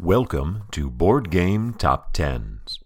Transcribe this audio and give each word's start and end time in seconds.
Welcome 0.00 0.62
to 0.70 0.90
Board 0.90 1.28
Game 1.28 1.74
Top 1.74 2.12
Tens, 2.12 2.78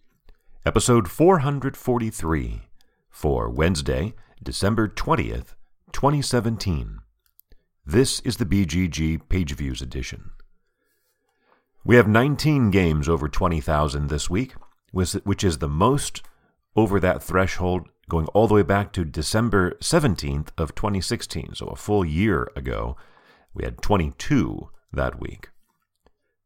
episode 0.65 1.11
443 1.11 2.63
for 3.11 3.51
Wednesday, 3.51 4.15
December 4.43 4.89
20th, 4.89 5.55
2017. 5.93 7.01
This 7.85 8.21
is 8.21 8.39
the 8.39 8.47
BGG 8.47 9.29
Page 9.29 9.55
Views 9.55 9.83
edition. 9.83 10.31
We 11.85 11.97
have 11.97 12.09
19 12.09 12.71
games 12.71 13.11
over 13.11 13.29
20,000 13.29 14.09
this 14.09 14.31
week, 14.31 14.55
which 14.93 15.45
is 15.45 15.59
the 15.59 15.69
most 15.69 16.23
over 16.75 16.99
that 16.99 17.23
threshold 17.23 17.91
going 18.09 18.27
all 18.29 18.49
the 18.49 18.55
way 18.55 18.63
back 18.63 18.91
to 18.95 19.05
December 19.05 19.73
17th 19.83 20.49
of 20.57 20.75
2016, 20.75 21.57
so 21.57 21.67
a 21.67 21.77
full 21.77 22.07
year 22.07 22.51
ago. 22.57 22.97
We 23.53 23.65
had 23.65 23.83
22 23.83 24.71
that 24.95 25.21
week. 25.21 25.51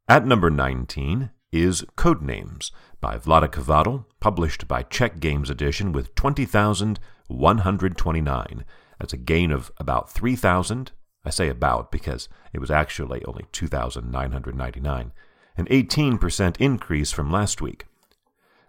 At 0.08 0.24
number 0.24 0.50
19 0.50 1.30
is 1.50 1.84
Codenames 1.96 2.70
by 3.00 3.18
Chvátil, 3.18 4.04
published 4.20 4.68
by 4.68 4.84
Czech 4.84 5.18
Games 5.18 5.50
Edition 5.50 5.90
with 5.90 6.14
20,129. 6.14 8.64
That's 9.00 9.12
a 9.12 9.16
gain 9.16 9.50
of 9.50 9.72
about 9.78 10.08
3,000. 10.08 10.92
I 11.24 11.30
say 11.30 11.48
about 11.48 11.90
because 11.90 12.28
it 12.52 12.60
was 12.60 12.70
actually 12.70 13.24
only 13.24 13.46
2,999, 13.50 15.12
an 15.56 15.66
18% 15.66 16.56
increase 16.60 17.10
from 17.10 17.32
last 17.32 17.60
week. 17.60 17.86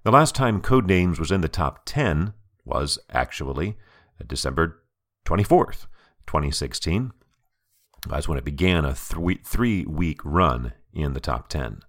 The 0.01 0.11
last 0.11 0.33
time 0.33 0.59
Codenames 0.59 1.19
was 1.19 1.31
in 1.31 1.41
the 1.41 1.47
top 1.47 1.81
10 1.85 2.33
was 2.65 2.97
actually 3.11 3.77
December 4.25 4.81
24th, 5.27 5.85
2016. 6.25 7.11
That's 8.09 8.27
when 8.27 8.39
it 8.39 8.43
began 8.43 8.85
a 8.85 8.95
three 8.95 9.85
week 9.85 10.21
run 10.23 10.73
in 10.97 11.13
the 11.13 11.19
top 11.19 11.49
10. 11.49 11.81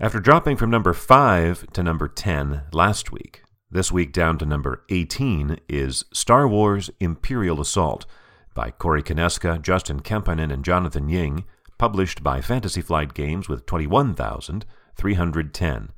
After 0.00 0.18
dropping 0.18 0.56
from 0.56 0.70
number 0.70 0.92
5 0.92 1.72
to 1.72 1.82
number 1.82 2.08
10 2.08 2.62
last 2.72 3.12
week, 3.12 3.42
this 3.70 3.92
week 3.92 4.12
down 4.12 4.38
to 4.38 4.46
number 4.46 4.84
18 4.88 5.58
is 5.68 6.04
Star 6.12 6.48
Wars 6.48 6.90
Imperial 7.00 7.60
Assault 7.60 8.06
by 8.54 8.70
Corey 8.70 9.02
Konieczka, 9.02 9.60
Justin 9.62 10.00
Kemppainen, 10.00 10.52
and 10.52 10.64
Jonathan 10.64 11.08
Ying, 11.08 11.44
published 11.78 12.22
by 12.22 12.40
Fantasy 12.40 12.82
Flight 12.82 13.14
Games 13.14 13.48
with 13.48 13.66
21,310. 13.66 15.92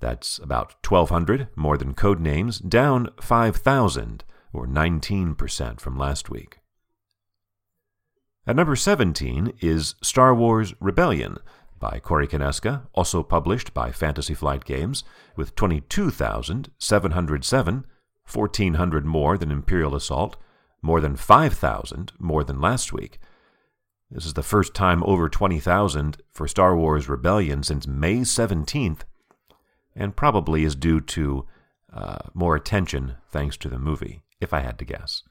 That's 0.00 0.38
about 0.38 0.74
1,200 0.86 1.48
more 1.54 1.78
than 1.78 1.94
Codenames, 1.94 2.68
down 2.68 3.10
5,000 3.20 4.24
or 4.52 4.66
19% 4.66 5.80
from 5.80 5.96
last 5.96 6.30
week. 6.30 6.58
At 8.46 8.56
number 8.56 8.76
17 8.76 9.54
is 9.62 9.94
Star 10.02 10.34
Wars 10.34 10.74
Rebellion 10.78 11.38
by 11.80 11.98
Corey 11.98 12.26
Konieczka, 12.26 12.82
also 12.92 13.22
published 13.22 13.72
by 13.72 13.90
Fantasy 13.90 14.34
Flight 14.34 14.66
Games, 14.66 15.02
with 15.34 15.54
22,707, 15.54 17.86
1,400 18.30 19.06
more 19.06 19.38
than 19.38 19.50
Imperial 19.50 19.94
Assault, 19.94 20.36
more 20.82 21.00
than 21.00 21.16
5,000 21.16 22.12
more 22.18 22.44
than 22.44 22.60
last 22.60 22.92
week. 22.92 23.18
This 24.10 24.26
is 24.26 24.34
the 24.34 24.42
first 24.42 24.74
time 24.74 25.02
over 25.04 25.30
20,000 25.30 26.18
for 26.30 26.46
Star 26.46 26.76
Wars 26.76 27.08
Rebellion 27.08 27.62
since 27.62 27.86
May 27.86 28.18
17th, 28.18 29.04
and 29.96 30.14
probably 30.14 30.64
is 30.64 30.76
due 30.76 31.00
to 31.00 31.46
uh, 31.90 32.18
more 32.34 32.56
attention 32.56 33.14
thanks 33.30 33.56
to 33.56 33.70
the 33.70 33.78
movie, 33.78 34.22
if 34.38 34.52
I 34.52 34.60
had 34.60 34.78
to 34.80 34.84
guess. 34.84 35.22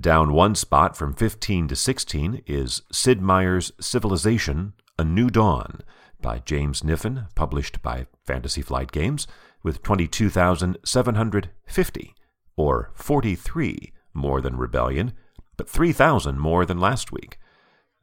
Down 0.00 0.32
one 0.32 0.54
spot 0.54 0.96
from 0.96 1.12
15 1.12 1.68
to 1.68 1.76
16 1.76 2.44
is 2.46 2.80
Sid 2.90 3.20
Meier's 3.20 3.72
Civilization 3.78 4.72
A 4.98 5.04
New 5.04 5.28
Dawn 5.28 5.82
by 6.20 6.38
James 6.38 6.80
Kniffen, 6.82 7.26
published 7.34 7.82
by 7.82 8.06
Fantasy 8.24 8.62
Flight 8.62 8.90
Games, 8.90 9.26
with 9.62 9.82
22,750, 9.82 12.14
or 12.56 12.90
43 12.94 13.92
more 14.14 14.40
than 14.40 14.56
Rebellion, 14.56 15.12
but 15.56 15.68
3,000 15.68 16.38
more 16.38 16.64
than 16.64 16.80
last 16.80 17.12
week. 17.12 17.38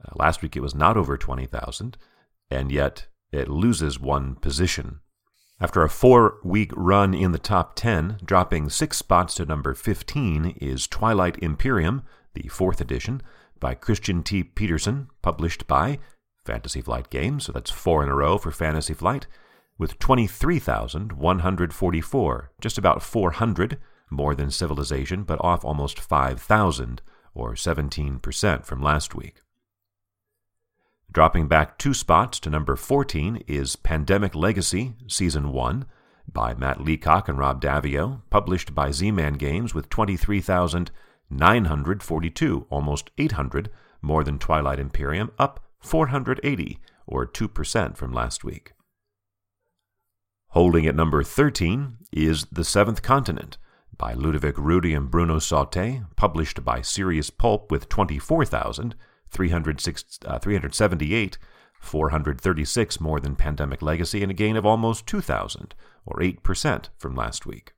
Uh, 0.04 0.12
last 0.16 0.44
week 0.44 0.56
it 0.56 0.62
was 0.62 0.76
not 0.76 0.96
over 0.96 1.18
20,000, 1.18 1.98
and 2.52 2.72
yet 2.72 3.08
it 3.32 3.50
loses 3.50 4.00
one 4.00 4.36
position 4.36 5.00
after 5.62 5.84
a 5.84 5.90
four 5.90 6.38
week 6.44 6.72
run 6.76 7.14
in 7.14 7.32
the 7.34 7.38
top 7.38 7.76
10, 7.76 8.20
dropping 8.24 8.70
six 8.70 8.96
spots 8.98 9.36
to 9.36 9.46
number 9.46 9.74
15 9.74 10.56
is 10.62 10.88
Twilight 10.88 11.38
Imperium, 11.42 12.02
the 12.34 12.48
fourth 12.48 12.80
edition, 12.80 13.22
by 13.60 13.74
Christian 13.74 14.24
T. 14.24 14.42
Petersen, 14.44 15.10
published 15.22 15.68
by 15.68 16.00
Fantasy 16.46 16.80
Flight 16.82 17.10
Games, 17.10 17.44
so 17.46 17.52
that's 17.52 17.70
four 17.70 18.02
in 18.04 18.10
a 18.10 18.16
row 18.16 18.38
for 18.38 18.52
Fantasy 18.52 18.94
Flight, 18.94 19.28
with 19.78 20.00
23,144, 20.00 22.52
just 22.62 22.78
about 22.78 23.04
400 23.04 23.78
more 24.10 24.34
than 24.34 24.50
Civilization, 24.50 25.24
but 25.24 25.44
off 25.44 25.66
almost 25.66 26.00
5,000, 26.00 27.02
or 27.34 27.54
17% 27.54 28.66
from 28.66 28.82
last 28.82 29.14
week. 29.14 29.42
Dropping 31.12 31.48
back 31.48 31.80
two 31.80 31.96
spots 31.96 32.40
to 32.42 32.52
number 32.52 32.76
14 32.76 33.42
is 33.48 33.76
Pandemic 33.76 34.36
Legacy, 34.36 34.94
Season 35.08 35.52
1, 35.52 35.86
by 36.32 36.54
Matt 36.54 36.82
Leacock 36.82 37.28
and 37.28 37.40
Rob 37.40 37.60
Daviau, 37.60 38.22
published 38.30 38.76
by 38.76 38.92
Z 38.92 39.10
Man 39.12 39.34
Games 39.34 39.74
with 39.74 39.90
23,942, 39.90 42.68
almost 42.70 43.10
800 43.18 43.72
more 44.04 44.24
than 44.24 44.38
Twilight 44.38 44.80
Imperium, 44.80 45.32
up 45.40 45.60
480, 45.80 46.80
or 47.08 47.26
2% 47.26 47.98
from 47.98 48.14
last 48.14 48.44
week. 48.44 48.74
Holding 50.50 50.86
at 50.86 50.96
number 50.96 51.24
13 51.24 51.98
is 52.12 52.46
The 52.52 52.64
Seventh 52.64 53.02
Continent 53.02 53.58
by 53.98 54.14
Ludovic 54.14 54.58
Roudy 54.58 54.96
and 54.96 55.10
Bruno 55.10 55.38
Sautter, 55.38 56.06
published 56.16 56.64
by 56.64 56.82
Serious 56.82 57.32
Poulp 57.32 57.72
with 57.72 57.90
24,000. 57.90 58.94
378, 59.32 60.18
uh, 60.26 60.40
436 61.80 63.00
more 63.00 63.20
than 63.20 63.36
Pandemic 63.36 63.82
Legacy, 63.82 64.22
and 64.22 64.32
a 64.32 64.36
gain 64.36 64.56
of 64.58 64.66
almost 64.66 65.06
2,000, 65.08 65.74
or 66.06 66.20
8% 66.20 66.90
from 66.98 67.16
last 67.16 67.46
week. 67.46 67.74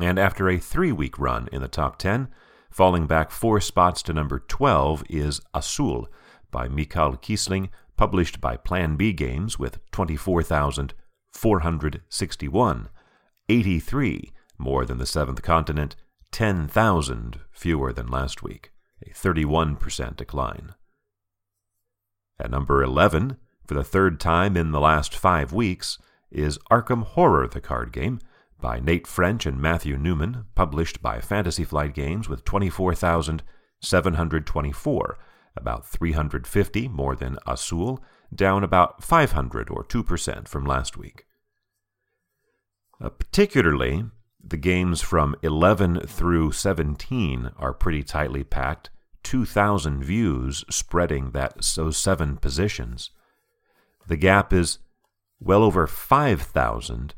And 0.00 0.18
after 0.18 0.48
a 0.48 0.58
three 0.58 0.90
week 0.92 1.18
run 1.18 1.48
in 1.52 1.60
the 1.62 1.68
top 1.68 1.98
10, 1.98 2.28
falling 2.70 3.06
back 3.06 3.30
four 3.30 3.60
spots 3.60 4.02
to 4.02 4.12
number 4.12 4.40
12 4.40 5.04
is 5.08 5.40
Azul 5.54 6.08
by 6.50 6.68
Michael 6.68 7.16
Kiesling, 7.16 7.70
published 7.96 8.38
by 8.40 8.58
Plan 8.58 8.96
B 8.96 9.14
Games 9.14 9.58
with 9.58 9.78
24,461, 9.92 12.88
83 13.48 14.32
more 14.58 14.84
than 14.84 14.98
the 14.98 15.06
seventh 15.06 15.42
continent, 15.42 15.94
10,000 16.32 17.38
fewer 17.52 17.92
than 17.92 18.08
last 18.08 18.42
week 18.42 18.72
a 19.02 19.10
31% 19.10 20.16
decline. 20.16 20.74
At 22.38 22.50
number 22.50 22.82
11, 22.82 23.36
for 23.66 23.74
the 23.74 23.84
third 23.84 24.18
time 24.20 24.56
in 24.56 24.72
the 24.72 24.80
last 24.80 25.14
five 25.16 25.52
weeks, 25.52 25.98
is 26.30 26.58
Arkham 26.70 27.02
Horror 27.02 27.48
the 27.48 27.60
Card 27.60 27.92
Game 27.92 28.20
by 28.60 28.80
Nate 28.80 29.06
French 29.06 29.46
and 29.46 29.60
Matthew 29.60 29.96
Newman, 29.96 30.44
published 30.54 31.00
by 31.02 31.20
Fantasy 31.20 31.64
Flight 31.64 31.94
Games 31.94 32.28
with 32.28 32.44
24,724, 32.44 35.18
about 35.56 35.86
350 35.86 36.88
more 36.88 37.16
than 37.16 37.38
Azul, 37.46 38.02
down 38.34 38.64
about 38.64 39.04
500 39.04 39.70
or 39.70 39.84
2% 39.84 40.48
from 40.48 40.64
last 40.64 40.96
week. 40.96 41.26
Uh, 43.00 43.10
particularly, 43.10 44.04
the 44.48 44.56
games 44.56 45.02
from 45.02 45.34
11 45.42 46.00
through 46.06 46.52
17 46.52 47.50
are 47.58 47.72
pretty 47.72 48.02
tightly 48.02 48.44
packed, 48.44 48.90
2,000 49.24 50.04
views 50.04 50.64
spreading 50.70 51.32
that 51.32 51.60
those 51.74 51.96
seven 51.96 52.36
positions. 52.36 53.10
The 54.06 54.16
gap 54.16 54.52
is 54.52 54.78
well 55.40 55.64
over 55.64 55.86
5,000 55.86 57.14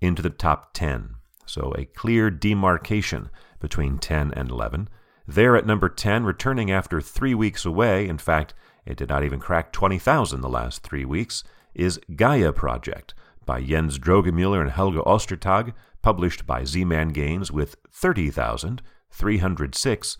into 0.00 0.20
the 0.20 0.30
top 0.30 0.74
10, 0.74 1.14
so 1.46 1.72
a 1.78 1.84
clear 1.84 2.28
demarcation 2.28 3.30
between 3.60 3.98
10 3.98 4.32
and 4.34 4.50
11. 4.50 4.88
There 5.28 5.56
at 5.56 5.66
number 5.66 5.88
10, 5.88 6.24
returning 6.24 6.70
after 6.70 7.00
three 7.00 7.34
weeks 7.34 7.64
away, 7.64 8.08
in 8.08 8.18
fact, 8.18 8.52
it 8.84 8.96
did 8.96 9.08
not 9.08 9.22
even 9.22 9.38
crack 9.38 9.72
20,000 9.72 10.40
the 10.40 10.48
last 10.48 10.82
three 10.82 11.04
weeks, 11.04 11.44
is 11.74 12.00
Gaia 12.16 12.52
Project 12.52 13.14
by 13.46 13.62
Jens 13.62 13.98
Drogemuller 13.98 14.60
and 14.60 14.70
Helge 14.70 14.96
Ostertag, 14.96 15.72
published 16.04 16.46
by 16.46 16.62
Z 16.64 16.84
Man 16.84 17.08
Games 17.08 17.50
with 17.50 17.74
30,306, 17.90 20.18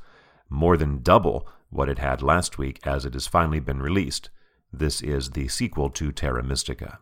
more 0.49 0.77
than 0.79 1.03
double 1.03 1.47
what 1.69 1.91
it 1.91 1.99
had 1.99 2.23
last 2.23 2.57
week 2.57 2.81
as 2.87 3.05
it 3.05 3.13
has 3.13 3.27
finally 3.27 3.61
been 3.61 3.83
released. 3.83 4.31
This 4.73 5.03
is 5.03 5.33
the 5.33 5.49
sequel 5.49 5.91
to 5.91 6.11
Terra 6.11 6.43
Mystica. 6.43 7.01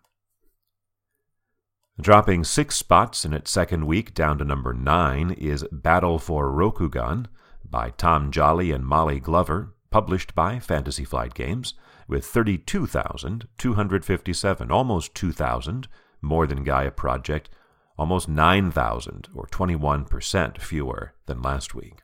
Dropping 2.01 2.43
six 2.43 2.75
spots 2.75 3.25
in 3.25 3.33
its 3.33 3.53
second 3.53 3.87
week 3.87 4.15
down 4.15 4.39
to 4.39 4.45
number 4.45 4.75
nine 4.75 5.31
is 5.31 5.65
Battle 5.71 6.19
for 6.19 6.51
Rokugan 6.51 7.27
by 7.65 7.91
Tom 7.91 8.33
Jolly 8.33 8.73
and 8.73 8.85
Molly 8.85 9.21
Glover, 9.21 9.77
published 9.91 10.35
by 10.35 10.59
Fantasy 10.59 11.05
Flight 11.05 11.35
Games, 11.35 11.75
with 12.09 12.27
32,257, 12.27 14.73
almost 14.73 15.15
2,000 15.15 15.87
more 16.21 16.49
than 16.49 16.65
Gaia 16.65 16.91
Project, 16.91 17.49
almost 17.99 18.29
9,000 18.29 19.29
or 19.35 19.47
21% 19.47 20.59
fewer 20.59 21.15
than 21.27 21.43
last 21.43 21.75
week. 21.75 21.99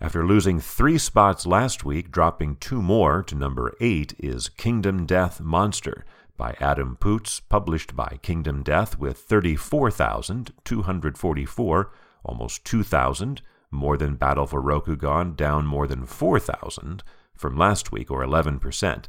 After 0.00 0.24
losing 0.26 0.60
three 0.60 0.96
spots 0.96 1.44
last 1.44 1.84
week, 1.84 2.10
dropping 2.10 2.56
two 2.56 2.80
more 2.80 3.22
to 3.24 3.34
number 3.34 3.74
eight 3.80 4.14
is 4.18 4.48
Kingdom 4.48 5.04
Death 5.04 5.42
Monster 5.42 6.06
by 6.38 6.56
Adam 6.58 6.96
Poots, 6.96 7.40
published 7.40 7.94
by 7.94 8.18
Kingdom 8.22 8.62
Death 8.62 8.98
with 8.98 9.18
34,244, 9.18 11.92
almost 12.24 12.64
2,000, 12.64 13.42
more 13.70 13.98
than 13.98 14.14
Battle 14.14 14.46
for 14.46 14.62
Rokugan, 14.62 15.36
down 15.36 15.66
more 15.66 15.86
than 15.86 16.06
4,000 16.06 17.02
from 17.36 17.58
last 17.58 17.92
week, 17.92 18.10
or 18.10 18.24
11%. 18.24 19.04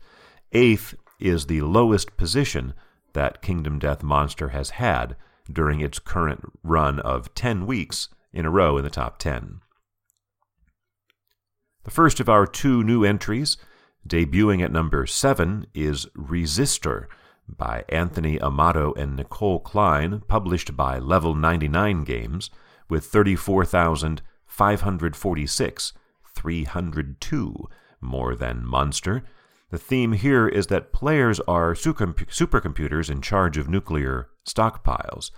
Eighth 0.51 0.95
is 1.21 1.45
the 1.45 1.61
lowest 1.61 2.17
position 2.17 2.73
that 3.13 3.41
Kingdom 3.41 3.79
Death 3.79 4.03
Monster 4.03 4.49
has 4.49 4.71
had 4.71 5.15
during 5.51 5.81
its 5.81 5.99
current 5.99 6.43
run 6.63 6.99
of 6.99 7.33
10 7.35 7.65
weeks 7.65 8.09
in 8.33 8.45
a 8.45 8.51
row 8.51 8.77
in 8.77 8.83
the 8.83 8.89
top 8.89 9.17
10. 9.17 9.61
The 11.83 11.91
first 11.91 12.19
of 12.19 12.29
our 12.29 12.45
two 12.45 12.83
new 12.83 13.03
entries, 13.03 13.57
debuting 14.07 14.63
at 14.63 14.71
number 14.71 15.05
7, 15.05 15.65
is 15.73 16.05
Resistor 16.17 17.07
by 17.47 17.83
Anthony 17.89 18.39
Amato 18.39 18.93
and 18.93 19.15
Nicole 19.15 19.59
Klein, 19.59 20.21
published 20.27 20.77
by 20.77 20.99
Level 20.99 21.33
99 21.35 22.03
Games, 22.03 22.49
with 22.87 23.05
34,546, 23.05 25.93
302 26.35 27.69
more 27.99 28.35
than 28.35 28.65
Monster. 28.65 29.23
The 29.71 29.77
theme 29.77 30.11
here 30.11 30.49
is 30.49 30.67
that 30.67 30.91
players 30.91 31.39
are 31.41 31.73
supercomputers 31.73 33.09
in 33.09 33.21
charge 33.21 33.57
of 33.57 33.69
nuclear 33.69 34.27
stockpiles. 34.45 35.31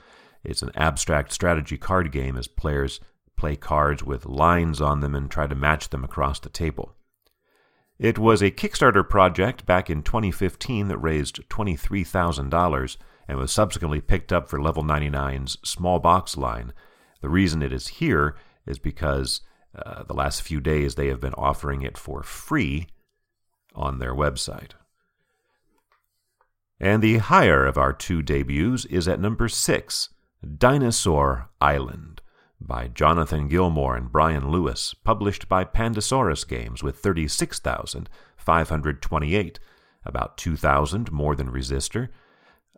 It's 0.44 0.64
an 0.64 0.72
abstract 0.76 1.32
strategy 1.32 1.78
card 1.78 2.12
game 2.12 2.36
as 2.36 2.48
players 2.48 3.00
play 3.38 3.56
cards 3.56 4.04
with 4.04 4.26
lines 4.26 4.82
on 4.82 5.02
them 5.02 5.14
and 5.14 5.30
try 5.30 5.46
to 5.46 5.54
match 5.54 5.90
them 5.90 6.04
across 6.04 6.40
the 6.40 6.50
table. 6.50 6.96
It 8.00 8.18
was 8.18 8.42
a 8.42 8.50
Kickstarter 8.50 9.08
project 9.08 9.68
back 9.68 9.88
in 9.88 10.02
2015 10.02 10.88
that 10.88 10.98
raised 10.98 11.48
$23,000 11.50 12.98
and 13.28 13.38
was 13.38 13.52
subsequently 13.52 14.02
picked 14.02 14.34
up 14.34 14.50
for 14.50 14.60
Level 14.60 14.84
99's 14.84 15.60
small 15.64 16.00
box 16.00 16.36
line. 16.36 16.74
The 17.22 17.30
reason 17.30 17.62
it 17.62 17.72
is 17.72 17.88
here 17.88 18.36
is 18.66 18.80
because 18.80 19.42
uh, 19.76 20.04
the 20.04 20.16
last 20.16 20.42
few 20.42 20.60
days 20.60 20.96
they 20.96 21.08
have 21.08 21.22
been 21.22 21.36
offering 21.36 21.84
it 21.84 22.00
for 22.00 22.24
free 22.24 22.88
on 23.76 24.00
their 24.00 24.14
website. 24.14 24.72
And 26.80 27.02
the 27.02 27.18
higher 27.18 27.66
of 27.66 27.78
our 27.78 27.94
two 27.94 28.22
debuts 28.22 28.86
is 28.86 29.08
at 29.08 29.20
number 29.20 29.48
six 29.48 30.10
Dinosaur 30.58 31.50
Island 31.62 32.22
by 32.60 32.88
Jonathan 32.88 33.48
Gilmour 33.50 33.96
and 33.96 34.12
Brian 34.12 34.52
Lewis, 34.52 34.94
published 34.94 35.48
by 35.48 35.64
Pandasaurus 35.64 36.48
Games 36.48 36.84
with 36.84 36.98
36,528, 36.98 39.60
about 40.06 40.38
2,000 40.38 41.12
more 41.12 41.36
than 41.36 41.52
Resistor. 41.52 42.10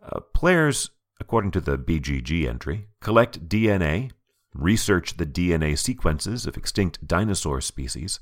Uh, 0.02 0.20
players, 0.34 0.90
according 1.20 1.50
to 1.52 1.60
the 1.60 1.78
BGG 1.78 2.48
entry, 2.48 2.88
collect 3.00 3.48
DNA, 3.48 4.10
research 4.54 5.16
the 5.16 5.26
DNA 5.26 5.78
sequences 5.78 6.46
of 6.46 6.56
extinct 6.56 7.06
dinosaur 7.06 7.60
species, 7.60 8.18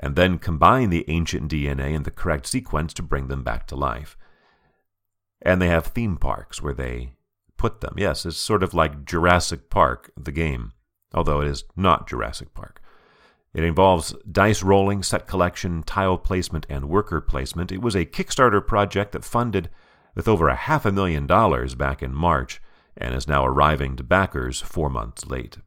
and 0.00 0.16
then 0.16 0.38
combine 0.38 0.90
the 0.90 1.04
ancient 1.08 1.50
DNA 1.50 1.94
in 1.94 2.02
the 2.02 2.10
correct 2.10 2.46
sequence 2.46 2.92
to 2.94 3.02
bring 3.02 3.28
them 3.28 3.44
back 3.44 3.66
to 3.68 3.76
life. 3.76 4.16
And 5.42 5.62
they 5.62 5.68
have 5.68 5.86
theme 5.86 6.16
parks 6.16 6.60
where 6.60 6.74
they 6.74 7.12
put 7.56 7.80
them. 7.80 7.94
Yes, 7.96 8.26
it's 8.26 8.36
sort 8.36 8.62
of 8.62 8.74
like 8.74 9.04
Jurassic 9.04 9.70
Park, 9.70 10.10
the 10.16 10.32
game 10.32 10.72
although 11.14 11.40
it 11.40 11.48
is 11.48 11.64
not 11.76 12.08
Jurassic 12.08 12.54
Park. 12.54 12.80
It 13.52 13.64
involves 13.64 14.14
dice 14.30 14.62
rolling, 14.62 15.02
set 15.02 15.26
collection, 15.26 15.82
tile 15.82 16.18
placement, 16.18 16.66
and 16.68 16.88
worker 16.88 17.20
placement. 17.20 17.72
It 17.72 17.82
was 17.82 17.96
a 17.96 18.06
Kickstarter 18.06 18.64
project 18.64 19.12
that 19.12 19.24
funded 19.24 19.70
with 20.14 20.28
over 20.28 20.48
a 20.48 20.54
half 20.54 20.86
a 20.86 20.92
million 20.92 21.26
dollars 21.26 21.74
back 21.74 22.02
in 22.02 22.14
March 22.14 22.60
and 22.96 23.14
is 23.14 23.26
now 23.26 23.44
arriving 23.44 23.96
to 23.96 24.04
backers 24.04 24.60
four 24.60 24.88
months 24.88 25.26
late. 25.26 25.58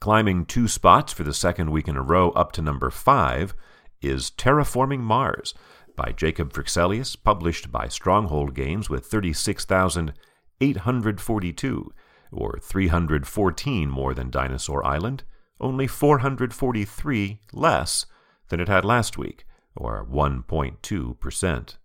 Climbing 0.00 0.46
two 0.46 0.66
spots 0.66 1.12
for 1.12 1.22
the 1.24 1.34
second 1.34 1.70
week 1.70 1.86
in 1.86 1.94
a 1.94 2.02
row 2.02 2.30
up 2.30 2.52
to 2.52 2.62
number 2.62 2.88
five 2.88 3.52
is 4.00 4.30
Terraforming 4.30 5.00
Mars 5.00 5.52
by 5.94 6.14
Jacob 6.16 6.54
Fryxelius, 6.54 7.22
published 7.22 7.70
by 7.70 7.86
Stronghold 7.86 8.54
Games 8.54 8.88
with 8.88 9.04
36,842 9.04 11.92
or 12.32 12.58
314 12.62 13.90
more 13.90 14.14
than 14.14 14.30
Dinosaur 14.30 14.86
Island, 14.86 15.24
only 15.60 15.86
443 15.86 17.40
less 17.52 18.06
than 18.48 18.58
it 18.58 18.68
had 18.68 18.86
last 18.86 19.18
week, 19.18 19.44
or 19.76 20.06
1.2%. 20.06 21.76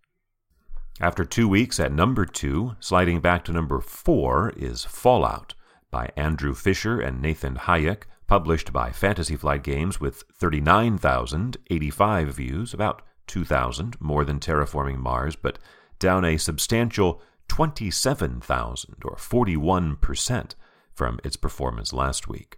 After 1.01 1.25
two 1.25 1.49
weeks 1.49 1.81
at 1.81 1.91
number 1.91 2.23
two, 2.23 2.77
sliding 2.79 3.19
back 3.19 3.43
to 3.43 3.51
number 3.51 3.81
four 3.81 4.53
is 4.55 4.85
Fallout 4.85 5.53
by 5.91 6.11
Andrew 6.15 6.53
Fischer 6.53 6.99
and 6.99 7.21
Nathan 7.21 7.55
Hajek, 7.55 8.03
published 8.27 8.73
by 8.73 8.91
Fantasy 8.91 9.35
Flight 9.35 9.63
Games 9.63 9.99
with 9.99 10.23
39,085 10.39 12.35
views, 12.35 12.73
about 12.73 13.01
2,000 13.27 13.99
more 13.99 14.25
than 14.25 14.39
Terraforming 14.39 14.97
Mars, 14.97 15.35
but 15.35 15.59
down 15.99 16.25
a 16.25 16.37
substantial 16.37 17.21
27,000 17.47 18.95
or 19.03 19.15
41% 19.15 20.55
from 20.93 21.19
its 21.23 21.35
performance 21.35 21.93
last 21.93 22.27
week. 22.27 22.57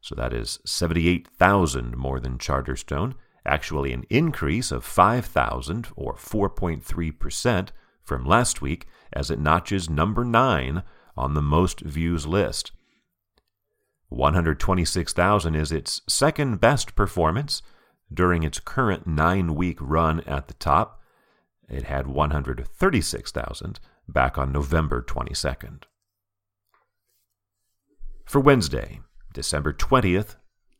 So 0.00 0.14
that 0.14 0.32
is 0.32 0.60
78,000 0.64 1.96
more 1.96 2.20
than 2.20 2.38
Charterstone, 2.38 3.14
actually 3.44 3.92
an 3.92 4.04
increase 4.08 4.70
of 4.70 4.84
5,000 4.84 5.88
or 5.96 6.14
4.3% 6.14 7.70
from 8.04 8.24
last 8.24 8.62
week 8.62 8.86
as 9.12 9.32
it 9.32 9.40
notches 9.40 9.90
number 9.90 10.24
9 10.24 10.84
on 11.16 11.34
the 11.34 11.42
most 11.42 11.80
views 11.80 12.24
list. 12.24 12.70
126,000 14.08 15.54
is 15.54 15.70
its 15.70 16.00
second 16.08 16.60
best 16.60 16.94
performance 16.94 17.62
during 18.12 18.42
its 18.42 18.58
current 18.58 19.06
9-week 19.06 19.78
run 19.80 20.20
at 20.20 20.48
the 20.48 20.54
top. 20.54 21.02
It 21.68 21.84
had 21.84 22.06
136,000 22.06 23.80
back 24.08 24.38
on 24.38 24.52
November 24.52 25.02
22nd. 25.02 25.82
For 28.24 28.40
Wednesday, 28.40 29.00
December 29.34 29.72
20th, 29.72 30.36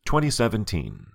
2017. 0.06 1.06